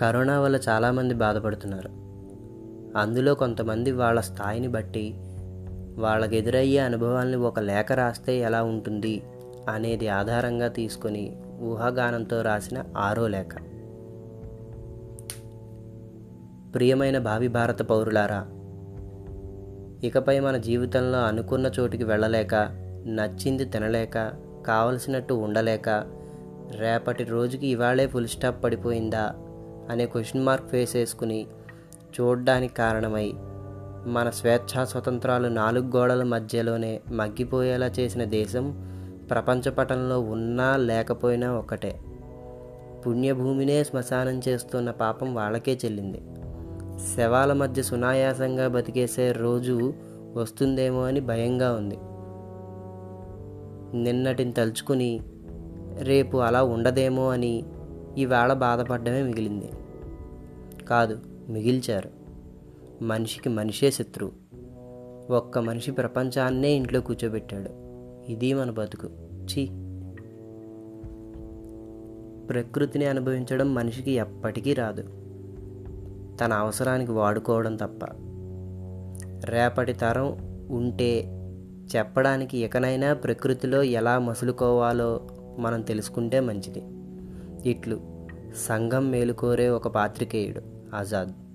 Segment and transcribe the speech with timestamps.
[0.00, 1.88] Corona వల్ల చాలామంది బాధపడుతున్నారు.
[2.98, 5.14] అందులో కొంతమంది వాళ్ళ స్థాయిని బట్టి
[5.98, 9.22] వాళ్ళకి ఎదురయ్యే అనుభవాల్ని ఒక లేఖ రాస్తే ఎలా ఉంటుంది
[9.68, 13.54] అనేది ఆధారంగా తీసుకొని ఊహాగానంతో రాసిన ఆరో లేఖ.
[16.74, 18.46] ప్రియమైన భావి భారత పౌరులారా
[20.04, 22.54] ఇకపై మన జీవితంలో అనుకున్న చోటికి వెళ్ళలేక
[23.06, 24.30] నచ్చింది తినలేక
[24.66, 25.88] కావలసినట్టు ఉండలేక
[26.78, 29.34] రేపటి రోజుకి ఇవాళే ఫుల్ స్టాప్ పడిపోయిందా
[29.90, 31.46] అనే క్వశ్చన్ మార్క్ ఫేస్ వేసుకుని
[32.20, 33.32] చూడడానికి కారణమై
[34.06, 38.90] మన స్వేచ్ఛా స్వతంత్రాలు నాలుగు గోడల మధ్యలోనే మగ్గిపోయేలా చేసిన దేశం
[39.30, 42.00] ప్రపంచ పటంలో ఉన్నా లేకపోయినా ఒకటే.
[43.06, 46.20] పుణ్యభూమినే శ్మశానం చేస్తున్న పాపం వాళ్ళకే చెల్లింది.
[47.16, 49.94] శవాల మధ్య సునాయాసంగా బతికేసే రోజు
[50.34, 51.98] వస్తుందేమో అని భయంగా ఉంది.
[54.02, 55.20] నిన్నటిని తలుచుకుని
[55.98, 57.64] రేపు అలా ఉండదేమో అని
[58.18, 59.70] ఈవేళ బాధపడ్డమే మిగిలింది.
[60.90, 62.10] కాదు మిగిల్చారు.
[63.04, 64.32] మనిషికి మనిషే శత్రువు
[65.32, 67.70] ఒక్క మనిషి ప్రపంచాన్నే ఇంట్లో కూర్చోబెట్టాడు.
[68.32, 69.06] ఇది మన బతుకు.
[69.44, 69.66] ఛీ!
[72.46, 75.02] ప్రకృతిని అనుభవించడం మనిషికి ఎప్పటికీ రాదు.
[76.36, 78.00] తన అవసరానికి వాడుకోవడం తప్ప.
[79.44, 80.26] రేపటి తరం
[80.70, 81.24] ఉంటే
[81.96, 85.20] చెప్పడానికి ఇకనైనా ప్రకృతిలో ఎలా మసులుకోవాలో
[85.58, 86.82] మనం తెలుసుకుంటే మంచిది.
[87.70, 88.00] ఇట్లు
[88.68, 90.79] సంఘం మేలుకోరే ఒక పాత్రికేయుడు.
[90.90, 91.49] 阿扎德。